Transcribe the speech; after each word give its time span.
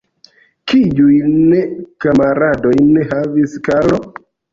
Kiujn 0.71 1.51
kamaradojn 2.05 2.89
havis 3.13 3.55
Karlo? 3.69 4.01